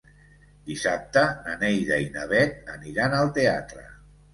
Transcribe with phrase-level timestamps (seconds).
[0.69, 3.91] Dissabte na Neida i na Bet aniran al teatre.